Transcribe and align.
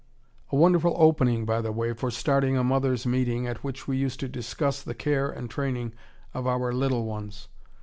A 0.51 0.55
wonderful 0.55 0.95
opening, 0.97 1.45
by 1.45 1.61
the 1.61 1.71
way, 1.71 1.93
for 1.93 2.09
starting 2.09 2.57
a 2.57 2.63
mothers' 2.63 3.05
meeting 3.05 3.45
at 3.45 3.63
which 3.63 3.87
we 3.87 3.97
used 3.97 4.19
to 4.21 4.27
discuss 4.27 4.81
the 4.81 4.95
care 4.95 5.29
and 5.29 5.47
training 5.47 5.93
of 6.33 6.47
our 6.47 6.73
little 6.73 7.05
ones. 7.05 7.49